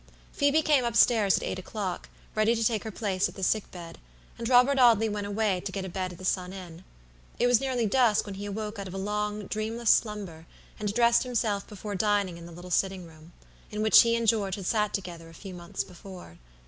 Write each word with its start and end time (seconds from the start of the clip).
Phoebe 0.33 0.63
came 0.63 0.83
up 0.83 0.95
stairs 0.95 1.37
at 1.37 1.43
eight 1.43 1.59
o'clock, 1.59 2.09
ready 2.33 2.55
to 2.55 2.63
take 2.63 2.83
her 2.85 2.89
place 2.91 3.29
at 3.29 3.35
the 3.35 3.43
sick 3.43 3.69
bed, 3.69 3.99
and 4.39 4.49
Robert 4.49 4.79
Audley 4.79 5.07
went 5.07 5.27
away, 5.27 5.59
to 5.61 5.71
get 5.71 5.85
a 5.85 5.89
bed 5.89 6.11
at 6.11 6.17
the 6.17 6.25
Sun 6.25 6.53
Inn. 6.53 6.83
It 7.37 7.45
was 7.45 7.61
nearly 7.61 7.85
dusk 7.85 8.25
when 8.25 8.33
he 8.33 8.47
awoke 8.47 8.79
out 8.79 8.87
of 8.87 8.95
a 8.95 8.97
long 8.97 9.45
dreamless 9.45 9.91
slumber, 9.91 10.47
and 10.79 10.91
dressed 10.91 11.21
himself 11.21 11.67
before 11.67 11.93
dining 11.93 12.39
in 12.39 12.47
the 12.47 12.51
little 12.51 12.71
sitting 12.71 13.05
room, 13.05 13.33
in 13.69 13.83
which 13.83 14.01
he 14.01 14.15
and 14.15 14.27
George 14.27 14.55
had 14.55 14.65
sat 14.65 14.91
together 14.91 15.29
a 15.29 15.35
few 15.35 15.53
months 15.53 15.83
before. 15.83 16.39